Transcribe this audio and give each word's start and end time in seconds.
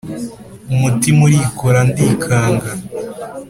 umutima 0.73 1.21
urikora 1.27 1.79
ndikanga, 1.89 2.69